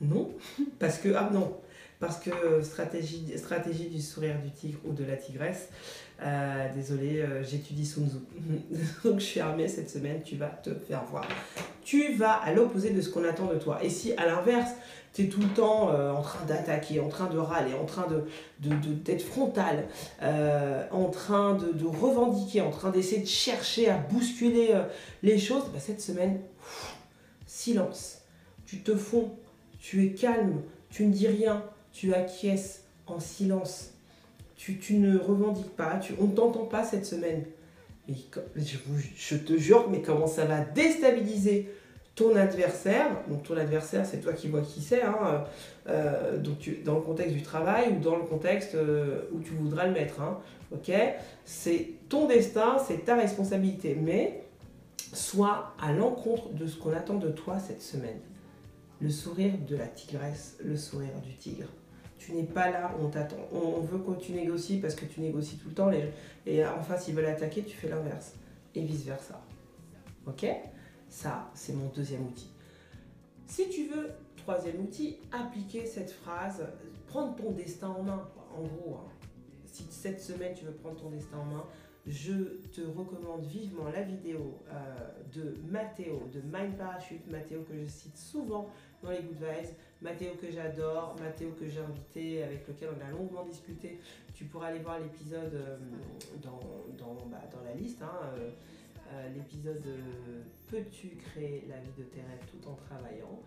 Non, 0.00 0.30
parce 0.78 0.98
que, 0.98 1.12
ah 1.14 1.28
non, 1.32 1.56
parce 2.00 2.18
que 2.18 2.30
stratégie, 2.62 3.36
stratégie 3.36 3.88
du 3.88 4.00
sourire 4.00 4.36
du 4.40 4.50
tigre 4.50 4.78
ou 4.84 4.92
de 4.92 5.04
la 5.04 5.16
tigresse, 5.16 5.68
euh, 6.22 6.72
désolé, 6.74 7.20
euh, 7.20 7.42
j'étudie 7.42 7.84
Sun 7.84 8.08
Tzu. 8.08 8.18
Donc 9.04 9.18
je 9.18 9.24
suis 9.24 9.40
armée 9.40 9.66
cette 9.66 9.90
semaine, 9.90 10.22
tu 10.22 10.36
vas 10.36 10.48
te 10.48 10.74
faire 10.74 11.04
voir. 11.04 11.26
Tu 11.84 12.14
vas 12.14 12.34
à 12.34 12.52
l'opposé 12.52 12.90
de 12.90 13.00
ce 13.00 13.08
qu'on 13.08 13.24
attend 13.24 13.46
de 13.46 13.56
toi. 13.56 13.82
Et 13.82 13.90
si 13.90 14.12
à 14.12 14.26
l'inverse, 14.26 14.70
tu 15.12 15.24
es 15.24 15.28
tout 15.28 15.40
le 15.40 15.48
temps 15.48 15.90
euh, 15.90 16.12
en 16.12 16.22
train 16.22 16.44
d'attaquer, 16.44 17.00
en 17.00 17.08
train 17.08 17.28
de 17.28 17.38
râler, 17.38 17.74
en 17.74 17.86
train 17.86 18.06
de, 18.06 18.24
d'être 19.04 19.22
frontal, 19.22 19.86
en 20.20 21.08
train 21.10 21.54
de, 21.54 21.84
revendiquer, 21.84 22.60
en 22.60 22.70
train 22.70 22.90
d'essayer 22.90 23.22
de 23.22 23.26
chercher 23.26 23.88
à 23.88 23.96
bousculer 23.96 24.74
les 25.24 25.38
choses, 25.38 25.64
bah, 25.72 25.80
cette 25.80 26.00
semaine, 26.00 26.40
silence. 27.46 28.18
Tu 28.66 28.82
te 28.82 28.94
fonds 28.94 29.34
tu 29.80 30.04
es 30.04 30.12
calme, 30.12 30.62
tu 30.90 31.06
ne 31.06 31.12
dis 31.12 31.28
rien, 31.28 31.64
tu 31.92 32.14
acquiesces 32.14 32.84
en 33.06 33.20
silence, 33.20 33.92
tu, 34.56 34.94
ne 34.94 35.18
revendiques 35.18 35.76
pas, 35.76 35.96
tu, 35.98 36.14
on 36.20 36.24
ne 36.24 36.34
t'entend 36.34 36.64
pas 36.64 36.84
cette 36.84 37.06
semaine. 37.06 37.44
Et 38.08 38.14
je, 38.56 39.36
te 39.36 39.56
jure, 39.56 39.88
mais 39.90 40.02
comment 40.02 40.26
ça 40.26 40.44
va 40.46 40.60
déstabiliser 40.60 41.70
ton 42.14 42.34
adversaire, 42.34 43.06
donc 43.28 43.44
ton 43.44 43.56
adversaire 43.56 44.04
c'est 44.04 44.18
toi 44.18 44.32
qui 44.32 44.48
vois 44.48 44.62
qui 44.62 44.80
c'est, 44.80 45.02
hein, 45.02 45.44
euh, 45.88 46.38
tu, 46.58 46.78
dans 46.84 46.96
le 46.96 47.00
contexte 47.00 47.32
du 47.32 47.42
travail 47.42 47.92
ou 47.92 48.00
dans 48.00 48.16
le 48.16 48.24
contexte 48.24 48.74
euh, 48.74 49.28
où 49.32 49.40
tu 49.40 49.52
voudras 49.52 49.86
le 49.86 49.92
mettre, 49.92 50.20
hein, 50.20 50.38
C'est 51.44 51.90
ton 52.08 52.26
destin, 52.26 52.78
c'est 52.84 53.04
ta 53.04 53.14
responsabilité, 53.14 53.94
mais 53.94 54.42
sois 55.12 55.74
à 55.80 55.92
l'encontre 55.92 56.48
de 56.54 56.66
ce 56.66 56.76
qu'on 56.76 56.92
attend 56.92 57.14
de 57.14 57.28
toi 57.28 57.58
cette 57.60 57.82
semaine 57.82 58.18
le 59.00 59.10
sourire 59.10 59.54
de 59.66 59.76
la 59.76 59.86
tigresse, 59.86 60.56
le 60.62 60.76
sourire 60.76 61.20
du 61.22 61.34
tigre. 61.36 61.68
Tu 62.18 62.32
n'es 62.32 62.44
pas 62.44 62.70
là, 62.70 62.94
on 63.00 63.08
t'attend. 63.08 63.36
On 63.52 63.80
veut 63.80 63.98
que 63.98 64.20
tu 64.20 64.32
négocies 64.32 64.78
parce 64.78 64.94
que 64.94 65.04
tu 65.04 65.20
négocies 65.20 65.56
tout 65.56 65.68
le 65.68 65.74
temps. 65.74 65.90
et 66.46 66.66
en 66.66 66.82
face, 66.82 67.08
ils 67.08 67.14
veulent 67.14 67.26
attaquer, 67.26 67.62
tu 67.62 67.76
fais 67.76 67.88
l'inverse. 67.88 68.34
Et 68.74 68.82
vice-versa. 68.82 69.40
Ok? 70.26 70.46
Ça, 71.08 71.50
c'est 71.54 71.74
mon 71.74 71.88
deuxième 71.88 72.26
outil. 72.26 72.50
Si 73.46 73.68
tu 73.70 73.86
veux, 73.86 74.10
troisième 74.36 74.80
outil, 74.80 75.16
appliquer 75.32 75.86
cette 75.86 76.10
phrase, 76.10 76.62
prendre 77.06 77.34
ton 77.36 77.52
destin 77.52 77.88
en 77.88 78.02
main. 78.02 78.28
En 78.54 78.62
gros, 78.62 78.96
hein. 78.96 79.10
si 79.66 79.84
cette 79.90 80.20
semaine 80.20 80.54
tu 80.54 80.64
veux 80.64 80.72
prendre 80.72 81.00
ton 81.00 81.10
destin 81.10 81.38
en 81.38 81.44
main, 81.44 81.64
je 82.08 82.32
te 82.72 82.80
recommande 82.80 83.44
vivement 83.44 83.88
la 83.92 84.02
vidéo 84.02 84.58
euh, 84.70 84.96
de 85.34 85.54
Mathéo, 85.70 86.22
de 86.32 86.40
Mind 86.40 86.76
Parachute, 86.76 87.30
Mathéo 87.30 87.62
que 87.62 87.76
je 87.76 87.86
cite 87.86 88.16
souvent 88.16 88.70
dans 89.02 89.10
les 89.10 89.18
Good 89.18 89.36
Vibes, 89.36 89.74
Mathéo 90.00 90.32
que 90.40 90.50
j'adore, 90.50 91.16
Mathéo 91.20 91.50
que 91.50 91.68
j'ai 91.68 91.80
invité, 91.80 92.42
avec 92.42 92.66
lequel 92.66 92.90
on 92.98 93.06
a 93.06 93.10
longuement 93.10 93.44
discuté. 93.44 94.00
Tu 94.34 94.44
pourras 94.44 94.68
aller 94.68 94.78
voir 94.78 95.00
l'épisode 95.00 95.52
euh, 95.52 95.76
dans, 96.42 96.60
bah, 97.30 97.42
dans, 97.52 97.62
la 97.62 97.74
liste. 97.74 98.00
Hein, 98.02 98.18
euh, 98.38 99.28
l'épisode 99.34 99.84
Peux-tu 100.70 101.08
créer 101.16 101.66
la 101.68 101.76
vie 101.76 101.92
de 101.98 102.04
tes 102.04 102.20
rêves 102.20 102.46
tout 102.50 102.68
en 102.68 102.74
travaillant? 102.74 103.38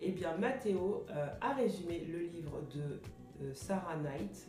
Eh 0.00 0.12
bien, 0.12 0.36
Mathéo 0.36 1.06
a 1.40 1.54
résumé 1.54 2.04
le 2.04 2.18
livre 2.18 2.60
de 2.74 3.52
Sarah 3.52 3.96
Knight, 3.96 4.48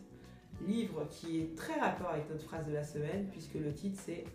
livre 0.68 1.08
qui 1.10 1.42
est 1.42 1.56
très 1.56 1.80
rapport 1.80 2.10
avec 2.10 2.30
notre 2.30 2.44
phrase 2.44 2.66
de 2.68 2.74
la 2.74 2.84
semaine, 2.84 3.28
puisque 3.32 3.56
le 3.56 3.74
titre 3.74 4.00
c'est 4.04 4.26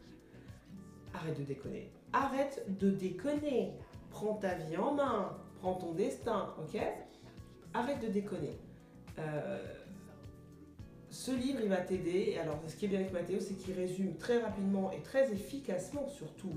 Arrête 1.15 1.39
de 1.39 1.45
déconner. 1.45 1.91
Arrête 2.13 2.65
de 2.79 2.91
déconner. 2.91 3.73
Prends 4.11 4.35
ta 4.35 4.55
vie 4.55 4.77
en 4.77 4.95
main. 4.95 5.37
Prends 5.61 5.75
ton 5.75 5.93
destin, 5.93 6.55
ok? 6.59 6.81
Arrête 7.75 8.01
de 8.01 8.09
déconner. 8.09 8.59
Euh, 9.19 9.59
ce 11.11 11.33
livre, 11.33 11.59
il 11.63 11.69
va 11.69 11.79
t'aider. 11.79 12.39
Alors, 12.41 12.59
ce 12.67 12.77
qui 12.77 12.87
est 12.87 12.89
bien 12.89 13.01
avec 13.01 13.13
Mathéo, 13.13 13.39
c'est 13.41 13.55
qu'il 13.55 13.75
résume 13.75 14.17
très 14.17 14.41
rapidement 14.41 14.91
et 14.93 15.01
très 15.03 15.33
efficacement, 15.33 16.09
surtout, 16.09 16.53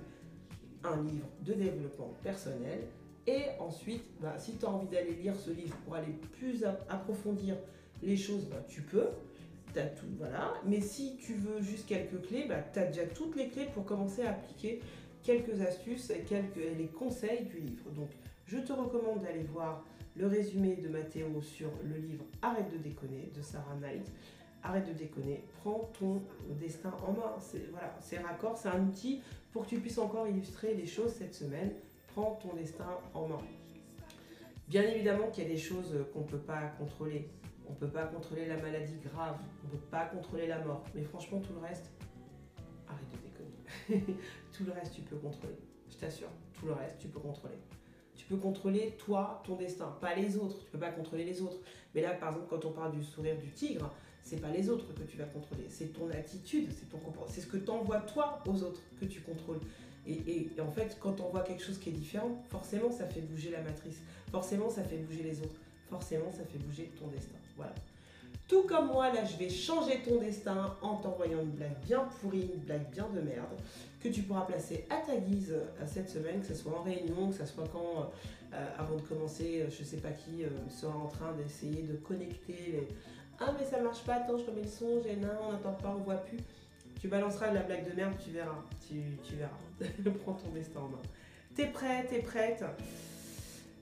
un 0.84 1.02
livre 1.02 1.28
de 1.42 1.54
développement 1.54 2.14
personnel. 2.22 2.80
Et 3.26 3.46
ensuite, 3.60 4.04
bah, 4.22 4.36
si 4.38 4.56
tu 4.58 4.66
as 4.66 4.70
envie 4.70 4.88
d'aller 4.88 5.14
lire 5.14 5.36
ce 5.36 5.50
livre 5.50 5.76
pour 5.86 5.96
aller 5.96 6.14
plus 6.40 6.64
approfondir 6.90 7.56
les 8.02 8.18
choses, 8.18 8.46
bah, 8.46 8.64
tu 8.68 8.82
peux 8.82 9.08
tout, 9.82 10.08
voilà. 10.18 10.54
Mais 10.66 10.82
si 10.82 11.18
tu 11.18 11.34
veux 11.34 11.62
juste 11.62 11.88
quelques 11.88 12.22
clés, 12.28 12.46
bah, 12.48 12.64
tu 12.74 12.80
as 12.80 12.86
déjà 12.86 13.06
toutes 13.06 13.36
les 13.36 13.50
clés 13.50 13.68
pour 13.74 13.86
commencer 13.86 14.24
à 14.24 14.32
appliquer 14.32 14.82
quelques 15.24 15.62
astuces 15.62 16.10
et 16.10 16.22
quelques, 16.22 16.56
les 16.78 16.88
conseils 16.88 17.46
du 17.46 17.60
livre. 17.60 17.90
Donc, 17.92 18.10
je 18.46 18.58
te 18.58 18.74
recommande 18.74 19.22
d'aller 19.22 19.44
voir 19.44 19.84
le 20.16 20.28
résumé 20.28 20.76
de 20.76 20.90
Mathéo 20.90 21.42
sur 21.42 21.70
le 21.84 21.96
livre 21.96 22.24
Arrête 22.42 22.72
de 22.72 22.78
déconner 22.78 23.32
de 23.36 23.42
Sarah 23.42 23.76
Knight. 23.82 24.12
Arrête 24.62 24.88
de 24.88 24.94
déconner, 24.94 25.44
prends 25.62 25.92
ton 26.00 26.22
destin 26.60 26.94
en 27.06 27.12
main. 27.14 27.36
Voilà, 27.72 27.98
c'est 28.00 28.20
raccord, 28.20 28.58
c'est 28.58 28.70
un 28.70 28.88
outil 28.88 29.22
pour 29.52 29.64
que 29.64 29.70
tu 29.70 29.80
puisses 29.80 29.98
encore 29.98 30.28
illustrer 30.28 30.74
les 30.74 30.86
choses 30.86 31.12
cette 31.14 31.34
semaine. 31.34 31.72
Prends 32.14 32.40
ton 32.42 32.56
destin 32.56 32.98
en 33.14 33.28
main. 33.28 33.42
Bien 34.68 34.84
évidemment 34.84 35.28
qu'il 35.28 35.44
y 35.44 35.48
a 35.48 35.50
des 35.50 35.58
choses 35.58 35.94
qu'on 36.14 36.22
ne 36.22 36.26
peut 36.26 36.38
pas 36.38 36.62
contrôler. 36.78 37.28
On 37.74 37.86
ne 37.86 37.90
peut 37.90 38.00
pas 38.00 38.06
contrôler 38.06 38.46
la 38.46 38.58
maladie 38.58 38.98
grave, 39.04 39.36
on 39.64 39.68
ne 39.68 39.72
peut 39.72 39.86
pas 39.90 40.06
contrôler 40.06 40.46
la 40.46 40.60
mort. 40.60 40.84
Mais 40.94 41.02
franchement, 41.02 41.40
tout 41.40 41.54
le 41.54 41.60
reste, 41.60 41.90
arrête 42.88 43.08
de 43.10 43.98
déconner. 43.98 44.16
tout 44.52 44.64
le 44.64 44.72
reste, 44.74 44.94
tu 44.94 45.02
peux 45.02 45.16
contrôler. 45.16 45.56
Je 45.90 45.98
t'assure, 45.98 46.30
tout 46.54 46.68
le 46.68 46.74
reste, 46.74 47.00
tu 47.00 47.08
peux 47.08 47.20
contrôler. 47.20 47.58
Tu 48.16 48.26
peux 48.26 48.38
contrôler 48.38 48.96
toi, 49.00 49.42
ton 49.44 49.56
destin, 49.56 49.88
pas 50.00 50.14
les 50.14 50.38
autres. 50.38 50.60
Tu 50.64 50.70
peux 50.70 50.78
pas 50.78 50.92
contrôler 50.92 51.26
les 51.26 51.42
autres. 51.42 51.58
Mais 51.96 52.02
là, 52.02 52.14
par 52.14 52.30
exemple, 52.30 52.46
quand 52.48 52.64
on 52.64 52.72
parle 52.72 52.92
du 52.92 53.04
sourire 53.04 53.38
du 53.38 53.50
tigre, 53.50 53.92
c'est 54.22 54.40
pas 54.40 54.52
les 54.52 54.70
autres 54.70 54.94
que 54.94 55.02
tu 55.02 55.18
vas 55.18 55.26
contrôler, 55.26 55.66
c'est 55.68 55.88
ton 55.88 56.10
attitude, 56.12 56.70
c'est 56.72 56.90
ton 56.90 57.00
c'est 57.28 57.42
ce 57.42 57.48
que 57.48 57.58
tu 57.58 57.70
envoies 57.72 58.00
toi 58.02 58.42
aux 58.48 58.64
autres 58.64 58.82
que 59.02 59.06
tu 59.06 59.20
contrôles. 59.22 59.60
Et 60.06 60.48
en 60.62 60.72
fait, 60.72 60.98
quand 61.02 61.20
on 61.22 61.30
voit 61.30 61.42
quelque 61.42 61.64
chose 61.64 61.80
qui 61.80 61.90
est 61.90 61.94
différent, 61.94 62.44
forcément, 62.50 62.92
ça 62.92 63.08
fait 63.08 63.22
bouger 63.22 63.50
la 63.50 63.62
matrice. 63.62 64.02
Forcément, 64.32 64.70
ça 64.70 64.84
fait 64.84 64.98
bouger 64.98 65.24
les 65.24 65.42
autres. 65.42 65.60
Forcément, 65.90 66.32
ça 66.32 66.44
fait 66.46 66.60
bouger 66.60 66.92
ton 67.00 67.08
destin. 67.08 67.38
Voilà. 67.56 67.74
Tout 68.48 68.64
comme 68.64 68.88
moi, 68.88 69.12
là, 69.12 69.24
je 69.24 69.38
vais 69.38 69.50
changer 69.50 70.02
ton 70.02 70.20
destin 70.20 70.76
en 70.82 70.98
t'envoyant 70.98 71.40
une 71.40 71.52
blague 71.52 71.78
bien 71.86 72.08
pourrie, 72.20 72.50
une 72.54 72.62
blague 72.62 72.90
bien 72.92 73.08
de 73.10 73.22
merde, 73.22 73.56
que 74.02 74.10
tu 74.10 74.22
pourras 74.22 74.46
placer 74.46 74.86
à 74.90 74.98
ta 74.98 75.16
guise 75.16 75.52
euh, 75.54 75.86
cette 75.86 76.10
semaine, 76.10 76.42
que 76.42 76.48
ce 76.48 76.56
soit 76.56 76.78
en 76.78 76.84
réunion, 76.84 77.30
que 77.30 77.38
ce 77.38 77.46
soit 77.46 77.68
quand, 77.72 78.12
euh, 78.54 78.68
avant 78.78 78.98
de 78.98 79.02
commencer, 79.02 79.66
je 79.70 79.84
sais 79.84 79.98
pas 79.98 80.12
qui 80.12 80.44
euh, 80.44 80.50
sera 80.70 80.96
en 80.96 81.08
train 81.08 81.34
d'essayer 81.34 81.84
de 81.84 81.96
connecter 81.96 82.54
les... 82.68 82.88
Ah 83.40 83.54
mais 83.58 83.66
ça 83.66 83.82
marche 83.82 84.04
pas, 84.04 84.16
attends, 84.16 84.38
je 84.38 84.46
remets 84.46 84.62
le 84.62 84.68
son, 84.68 85.02
j'ai 85.04 85.14
un, 85.14 85.38
on 85.48 85.54
n'entend 85.54 85.74
pas, 85.74 85.96
on 85.98 86.04
voit 86.04 86.18
plus. 86.18 86.38
Tu 87.02 87.08
balanceras 87.08 87.50
de 87.50 87.56
la 87.56 87.64
blague 87.64 87.90
de 87.90 87.96
merde, 87.96 88.14
tu 88.24 88.32
verras. 88.32 88.64
Tu, 88.88 89.18
tu 89.24 89.36
verras. 89.36 90.12
Prends 90.24 90.34
ton 90.34 90.50
destin 90.54 90.82
en 90.82 90.90
main. 90.90 91.02
T'es 91.56 91.68
prête, 91.68 92.08
t'es 92.08 92.20
prête? 92.20 92.64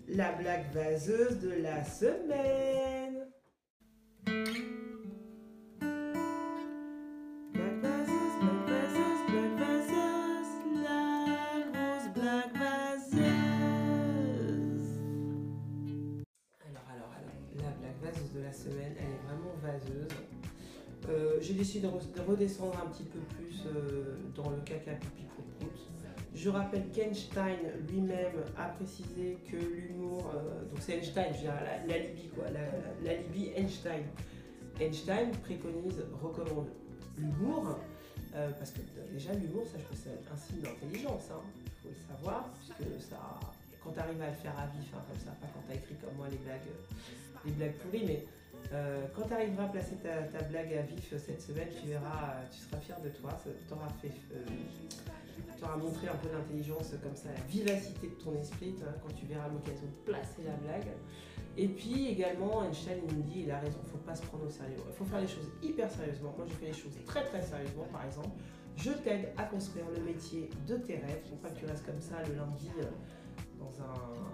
La 0.08 0.32
blague 0.32 0.72
vaseuse 0.74 1.40
de 1.40 1.62
la 1.62 1.84
semaine. 1.84 3.11
Euh, 21.62 21.64
décidé 21.64 21.88
de, 21.88 22.22
redescendre 22.22 22.78
un 22.84 22.90
petit 22.90 23.04
peu 23.04 23.20
plus 23.20 23.66
euh, 23.68 24.16
dans 24.36 24.50
le 24.50 24.58
caca 24.66 24.94
pipi 24.94 25.26
Je 26.34 26.50
rappelle 26.50 26.90
qu'Einstein 26.90 27.60
lui-même 27.88 28.44
a 28.58 28.70
précisé 28.70 29.38
que 29.50 29.58
l'humour, 29.58 30.32
euh, 30.34 30.66
donc 30.66 30.80
c'est 30.80 30.98
Einstein, 30.98 31.28
je 31.34 31.38
veux 31.38 31.44
dire, 31.44 31.54
la, 31.88 31.98
Libye 32.00 32.30
quoi, 32.30 32.46
la, 32.50 33.14
Libye 33.14 33.52
Einstein. 33.56 34.04
Einstein 34.80 35.32
préconise, 35.44 36.04
recommande 36.22 36.70
l'humour, 37.18 37.78
parce 38.32 38.72
que 38.72 38.80
déjà 39.14 39.34
l'humour, 39.34 39.66
ça 39.68 39.78
c'est 39.94 40.10
un 40.34 40.38
signe 40.38 40.62
d'intelligence, 40.62 41.26
il 41.28 41.34
hein, 41.34 41.42
faut 41.84 41.90
le 41.90 42.16
savoir, 42.16 42.50
puisque 42.54 43.02
ça, 43.02 43.40
quand 43.84 43.92
tu 43.92 44.00
arrives 44.00 44.22
à 44.22 44.30
le 44.30 44.36
faire 44.36 44.58
à 44.58 44.66
vif, 44.66 44.90
hein, 44.96 45.04
comme 45.08 45.20
ça, 45.20 45.32
pas 45.40 45.48
quand 45.54 45.62
tu 45.70 45.78
écrit 45.78 45.96
comme 45.96 46.16
moi 46.18 46.28
les 46.32 46.38
blagues, 46.38 46.72
les 47.46 47.52
blagues 47.52 47.74
pourries, 47.74 48.06
mais 48.08 48.26
euh, 48.74 49.06
quand 49.16 49.28
tu 49.28 49.34
arriveras 49.34 49.66
à 49.66 49.68
placer 49.68 49.96
ta, 49.98 50.42
blague 50.44 50.74
à 50.74 50.82
vif 50.82 51.14
cette 51.18 51.42
semaine, 51.42 51.68
tu 51.82 51.88
verras, 51.88 52.36
tu 52.52 52.60
seras 52.60 52.78
fier 52.78 53.00
de 53.02 53.10
toi. 53.10 53.32
T'aura 53.68 53.88
fait, 54.02 54.14
euh, 54.34 55.78
montré 55.78 56.08
un 56.08 56.16
peu 56.16 56.30
d'intelligence 56.30 56.92
comme 57.04 57.16
ça, 57.16 57.30
la 57.30 57.42
vivacité 57.48 58.08
de 58.08 58.24
ton 58.24 58.34
esprit 58.36 58.76
quand 58.80 59.14
tu 59.14 59.26
verras 59.28 59.48
l'occasion 59.48 59.86
de 59.86 60.12
placer 60.12 60.44
la 60.44 60.56
blague. 60.56 60.88
Et 61.58 61.68
puis 61.68 62.08
également, 62.08 62.64
Einstein 62.64 63.00
nous 63.08 63.22
dit, 63.24 63.42
il 63.44 63.52
a 63.52 63.60
raison, 63.60 63.78
il 63.84 63.92
faut 63.92 63.98
pas 63.98 64.16
se 64.16 64.22
prendre 64.24 64.46
au 64.46 64.50
sérieux. 64.50 64.78
Il 64.88 64.96
faut 64.96 65.06
faire 65.06 65.20
les 65.20 65.28
choses 65.28 65.50
hyper 65.62 65.92
sérieusement. 65.92 66.34
Moi, 66.38 66.48
je 66.50 66.54
fais 66.56 66.68
les 66.68 66.74
choses 66.74 66.98
très 67.06 67.26
très 67.26 67.42
sérieusement. 67.42 67.86
Par 67.92 68.06
exemple, 68.06 68.30
je 68.78 68.92
t'aide 68.92 69.30
à 69.38 69.44
construire 69.44 69.86
le 69.96 70.02
métier 70.02 70.50
de 70.68 70.78
tes 70.78 70.96
rêves. 70.96 71.22
Il 71.26 71.30
faut 71.30 71.36
pas 71.36 71.50
que 71.50 71.60
tu 71.60 71.66
restes 71.66 71.86
comme 71.86 72.00
ça 72.00 72.16
le 72.28 72.36
lundi 72.36 72.70
euh, 72.80 72.84
dans 73.60 73.84
un, 73.84 74.32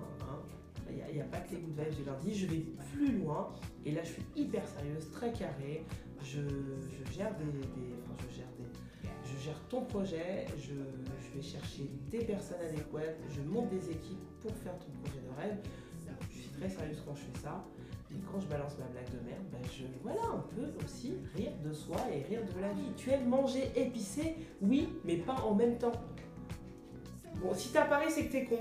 il 0.90 1.16
n'y 1.16 1.22
a, 1.22 1.26
pas 1.26 1.40
que 1.40 1.52
les 1.52 1.62
good 1.62 1.78
vibes 1.78 1.96
du 1.96 2.04
lundi, 2.04 2.36
je 2.36 2.48
vais 2.48 2.66
plus 2.94 3.18
loin 3.18 3.54
et 3.86 3.92
là 3.92 4.02
je 4.04 4.10
suis 4.14 4.26
hyper 4.36 4.68
sérieuse, 4.68 5.10
très 5.12 5.32
carrée. 5.32 5.84
Je, 6.24 6.42
gère 7.12 7.36
des, 7.36 7.46
enfin 7.46 8.16
je 8.30 8.36
gère 8.36 8.48
des, 8.58 9.10
je 9.24 9.46
gère 9.46 9.60
ton 9.70 9.82
projet, 9.82 10.46
je, 10.58 10.74
vais 11.36 11.42
chercher 11.42 11.90
des 12.10 12.26
personnes 12.26 12.62
adéquates, 12.68 13.18
je 13.30 13.42
monte 13.42 13.70
des 13.70 13.92
équipes 13.92 14.26
pour 14.42 14.52
faire 14.56 14.78
ton 14.80 14.92
projet 15.04 15.22
de 15.22 15.42
rêve. 15.42 15.58
Je 16.32 16.40
suis 16.40 16.50
très 16.50 16.70
sérieuse 16.70 17.04
quand 17.06 17.16
je 17.16 17.22
fais 17.22 17.40
ça. 17.44 17.64
Et 18.10 18.16
quand 18.32 18.40
je 18.40 18.48
balance 18.48 18.78
ma 18.80 18.86
blague 18.86 19.10
de 19.12 19.30
merde, 19.30 19.44
ben 19.52 19.60
je, 19.70 19.84
voilà, 20.02 20.22
on 20.34 20.56
peut 20.56 20.72
aussi 20.84 21.16
rire 21.36 21.52
de 21.64 21.74
soi 21.74 21.98
et 22.14 22.24
rire 22.24 22.42
de 22.56 22.62
la 22.62 22.72
vie. 22.72 22.94
Tu 22.96 23.12
aimes 23.12 23.28
manger 23.28 23.70
épicé 23.76 24.36
Oui, 24.62 24.88
mais 25.04 25.18
pas 25.18 25.36
en 25.36 25.54
même 25.54 25.78
temps. 25.78 25.92
Bon, 27.42 27.54
si 27.54 27.70
t'as 27.72 27.88
c'est 28.10 28.28
que 28.28 28.32
t'es 28.32 28.46
con. 28.46 28.60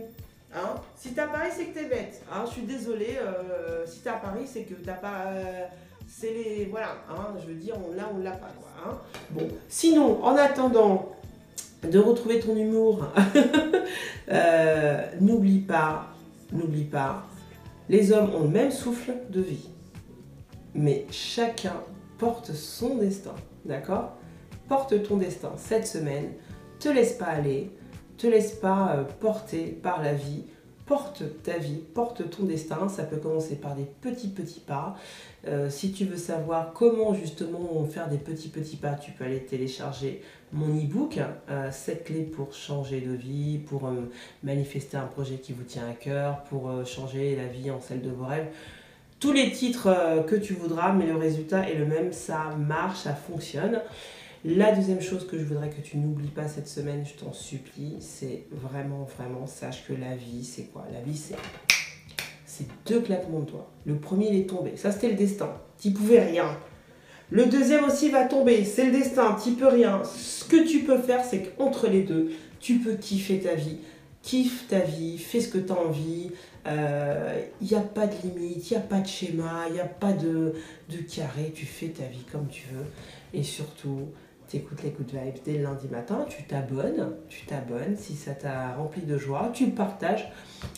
Hein? 0.54 0.74
Si 0.96 1.12
t'as 1.12 1.26
Paris, 1.26 1.50
c'est 1.54 1.66
que 1.66 1.78
t'es 1.78 1.86
bête. 1.86 2.22
Hein 2.32 2.44
je 2.46 2.52
suis 2.52 2.62
désolée. 2.62 3.18
Euh, 3.20 3.84
si 3.86 4.00
t'as 4.00 4.14
Paris, 4.14 4.46
c'est 4.46 4.62
que 4.62 4.74
t'as 4.74 4.94
pas. 4.94 5.26
Euh, 5.26 5.66
c'est 6.08 6.32
les. 6.32 6.68
Voilà. 6.70 6.96
Hein 7.10 7.34
je 7.40 7.46
veux 7.46 7.54
dire, 7.54 7.74
on 7.76 7.94
l'a, 7.94 8.08
on 8.14 8.22
l'a 8.22 8.32
pas. 8.32 8.48
Hein 8.84 8.98
bon. 9.30 9.48
Sinon, 9.68 10.22
en 10.24 10.36
attendant 10.36 11.12
de 11.82 11.98
retrouver 11.98 12.40
ton 12.40 12.56
humour, 12.56 13.06
euh, 14.30 15.06
n'oublie 15.20 15.60
pas, 15.60 16.06
n'oublie 16.52 16.84
pas, 16.84 17.24
les 17.88 18.12
hommes 18.12 18.34
ont 18.34 18.42
le 18.42 18.48
même 18.48 18.70
souffle 18.70 19.14
de 19.30 19.40
vie. 19.40 19.68
Mais 20.74 21.06
chacun 21.10 21.74
porte 22.18 22.52
son 22.52 22.96
destin. 22.96 23.34
D'accord? 23.64 24.16
Porte 24.68 25.02
ton 25.02 25.16
destin 25.16 25.52
cette 25.56 25.86
semaine. 25.86 26.32
Te 26.80 26.88
laisse 26.88 27.14
pas 27.14 27.26
aller 27.26 27.70
te 28.16 28.26
laisse 28.26 28.52
pas 28.52 28.94
euh, 28.96 29.04
porter 29.20 29.66
par 29.66 30.02
la 30.02 30.12
vie. 30.12 30.44
Porte 30.86 31.24
ta 31.42 31.58
vie, 31.58 31.80
porte 31.94 32.30
ton 32.30 32.44
destin. 32.44 32.88
Ça 32.88 33.02
peut 33.02 33.16
commencer 33.16 33.56
par 33.56 33.74
des 33.74 33.86
petits 34.00 34.28
petits 34.28 34.60
pas. 34.60 34.96
Euh, 35.48 35.68
si 35.68 35.90
tu 35.90 36.04
veux 36.04 36.16
savoir 36.16 36.72
comment 36.74 37.12
justement 37.12 37.84
faire 37.84 38.08
des 38.08 38.18
petits 38.18 38.48
petits 38.48 38.76
pas, 38.76 38.94
tu 38.94 39.10
peux 39.10 39.24
aller 39.24 39.40
télécharger 39.40 40.22
mon 40.52 40.68
e-book, 40.76 41.14
7 41.14 41.22
euh, 41.50 42.04
clés 42.04 42.22
pour 42.22 42.54
changer 42.54 43.00
de 43.00 43.10
vie, 43.10 43.58
pour 43.58 43.90
manifester 44.44 44.96
un 44.96 45.06
projet 45.06 45.38
qui 45.38 45.52
vous 45.52 45.64
tient 45.64 45.88
à 45.88 45.92
cœur, 45.94 46.44
pour 46.44 46.70
changer 46.86 47.34
la 47.34 47.46
vie 47.46 47.70
en 47.72 47.80
celle 47.80 48.02
de 48.02 48.10
vos 48.10 48.26
rêves 48.26 48.48
tous 49.18 49.32
les 49.32 49.50
titres 49.50 50.24
que 50.26 50.36
tu 50.36 50.52
voudras, 50.52 50.92
mais 50.92 51.06
le 51.06 51.16
résultat 51.16 51.70
est 51.70 51.74
le 51.74 51.86
même, 51.86 52.12
ça 52.12 52.54
marche, 52.58 52.98
ça 52.98 53.14
fonctionne. 53.14 53.80
La 54.48 54.70
deuxième 54.70 55.00
chose 55.00 55.26
que 55.26 55.36
je 55.36 55.42
voudrais 55.42 55.70
que 55.70 55.80
tu 55.80 55.96
n'oublies 55.98 56.28
pas 56.28 56.46
cette 56.46 56.68
semaine, 56.68 57.04
je 57.04 57.14
t'en 57.14 57.32
supplie, 57.32 57.96
c'est 57.98 58.44
vraiment, 58.52 59.02
vraiment, 59.18 59.44
sache 59.48 59.84
que 59.88 59.92
la 59.92 60.14
vie, 60.14 60.44
c'est 60.44 60.66
quoi? 60.66 60.86
La 60.92 61.00
vie, 61.00 61.16
c'est 61.16 61.34
c'est 62.44 62.66
deux 62.86 63.00
claquements 63.00 63.40
de 63.40 63.50
doigts. 63.50 63.68
Le 63.84 63.96
premier, 63.96 64.28
il 64.28 64.36
est 64.40 64.48
tombé. 64.48 64.76
Ça, 64.76 64.92
c'était 64.92 65.08
le 65.08 65.16
destin. 65.16 65.52
Tu 65.80 65.90
pouvais 65.90 66.22
rien. 66.22 66.56
Le 67.30 67.46
deuxième 67.46 67.84
aussi 67.84 68.08
va 68.08 68.24
tomber. 68.24 68.64
C'est 68.64 68.86
le 68.86 68.92
destin. 68.92 69.36
Tu 69.42 69.50
peux 69.52 69.66
rien. 69.66 70.02
Ce 70.04 70.44
que 70.44 70.64
tu 70.64 70.84
peux 70.84 70.98
faire, 70.98 71.24
c'est 71.24 71.56
qu'entre 71.56 71.88
les 71.88 72.02
deux, 72.02 72.30
tu 72.60 72.78
peux 72.78 72.94
kiffer 72.94 73.40
ta 73.40 73.54
vie. 73.54 73.78
Kiffe 74.22 74.68
ta 74.68 74.78
vie, 74.78 75.18
fais 75.18 75.40
ce 75.40 75.48
que 75.48 75.58
tu 75.58 75.72
as 75.72 75.78
envie. 75.78 76.30
Il 76.64 76.72
euh, 76.72 77.42
n'y 77.60 77.74
a 77.74 77.80
pas 77.80 78.06
de 78.06 78.14
limite, 78.24 78.70
il 78.70 78.74
n'y 78.74 78.76
a 78.78 78.80
pas 78.86 79.00
de 79.00 79.06
schéma, 79.06 79.64
il 79.68 79.74
n'y 79.74 79.80
a 79.80 79.84
pas 79.84 80.12
de, 80.12 80.54
de 80.88 80.96
carré. 80.98 81.52
Tu 81.54 81.66
fais 81.66 81.88
ta 81.88 82.04
vie 82.04 82.24
comme 82.30 82.48
tu 82.48 82.62
veux. 82.72 82.86
Et 83.34 83.42
surtout, 83.42 84.08
tu 84.48 84.58
écoutes 84.58 84.82
les 84.82 84.90
Good 84.90 85.10
Vibes 85.10 85.42
dès 85.44 85.58
le 85.58 85.64
lundi 85.64 85.88
matin, 85.88 86.24
tu 86.28 86.42
t'abonnes, 86.44 87.12
tu 87.28 87.46
t'abonnes 87.46 87.96
si 87.96 88.14
ça 88.14 88.32
t'a 88.32 88.74
rempli 88.74 89.02
de 89.02 89.18
joie, 89.18 89.50
tu 89.52 89.66
le 89.66 89.72
partages 89.72 90.30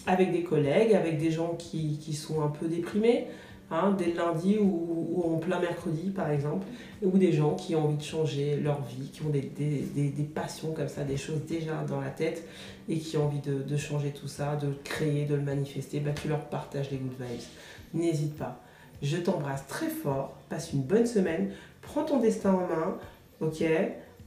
avec 0.06 0.32
des 0.32 0.42
collègues, 0.42 0.94
avec 0.94 1.18
des 1.18 1.30
gens 1.30 1.54
qui, 1.56 2.12
sont 2.14 2.42
un 2.42 2.48
peu 2.48 2.66
déprimés, 2.66 3.26
hein, 3.70 3.94
dès 3.98 4.06
le 4.06 4.16
lundi 4.16 4.58
ou, 4.58 5.22
en 5.24 5.36
plein 5.36 5.60
mercredi 5.60 6.10
par 6.10 6.30
exemple, 6.30 6.66
ou 7.02 7.18
des 7.18 7.32
gens 7.32 7.54
qui 7.54 7.74
ont 7.74 7.84
envie 7.84 7.96
de 7.96 8.02
changer 8.02 8.56
leur 8.56 8.82
vie, 8.82 9.10
qui 9.10 9.22
ont 9.22 9.30
des, 9.30 10.30
passions 10.34 10.72
comme 10.72 10.88
ça, 10.88 11.04
des 11.04 11.16
choses 11.18 11.44
déjà 11.46 11.84
dans 11.86 12.00
la 12.00 12.10
tête 12.10 12.48
et 12.88 12.98
qui 12.98 13.18
ont 13.18 13.26
envie 13.26 13.40
de, 13.40 13.76
changer 13.76 14.10
tout 14.10 14.28
ça, 14.28 14.56
de 14.56 14.72
créer, 14.82 15.26
de 15.26 15.34
le 15.34 15.42
manifester, 15.42 16.00
bah, 16.00 16.12
tu 16.20 16.28
leur 16.28 16.46
partages 16.46 16.90
les 16.90 16.96
Good 16.96 17.16
Vibes. 17.20 17.42
N'hésite 17.94 18.36
pas. 18.36 18.60
Je 19.02 19.16
t'embrasse 19.16 19.66
très 19.68 19.88
fort, 19.88 20.36
passe 20.48 20.72
une 20.72 20.82
bonne 20.82 21.06
semaine, 21.06 21.52
prends 21.82 22.04
ton 22.04 22.18
destin 22.18 22.52
en 22.52 22.66
main 22.66 22.98
ok. 23.40 23.64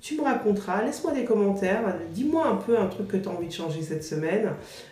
Tu 0.02 0.18
me 0.18 0.24
raconteras, 0.24 0.84
laisse-moi 0.84 1.14
des 1.14 1.26
commentaires, 1.26 1.96
dis-moi 2.10 2.48
un 2.48 2.56
peu 2.56 2.80
un 2.80 2.88
truc 2.88 3.08
que 3.08 3.18
tu 3.18 3.30
as 3.30 3.32
envie 3.32 3.48
de 3.48 3.54
changer 3.54 3.84
cette 3.84 4.04
semaine, 4.04 4.50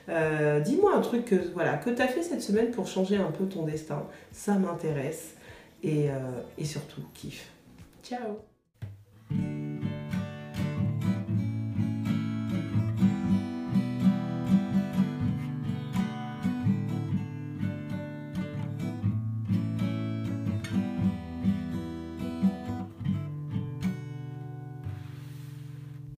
euh, 0.07 0.59
dis-moi 0.59 0.93
un 0.95 1.01
truc 1.01 1.25
que, 1.25 1.35
voilà, 1.53 1.77
que 1.77 1.89
tu 1.89 1.99
as 1.99 2.07
fait 2.07 2.21
cette 2.21 2.43
semaine 2.43 2.69
pour 2.69 2.85
changer 2.85 3.17
un 3.17 3.31
peu 3.31 3.45
ton 3.45 3.63
destin, 3.63 4.05
ça 4.31 4.53
m'intéresse. 4.53 5.33
Et, 5.81 6.11
euh, 6.11 6.13
et 6.59 6.65
surtout, 6.65 7.01
kiffe. 7.15 7.49
Ciao 8.03 8.37